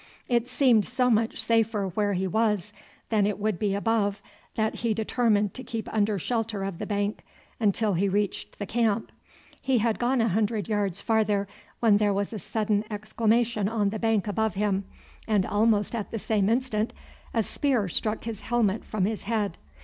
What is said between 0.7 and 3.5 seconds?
so much safer where he was than it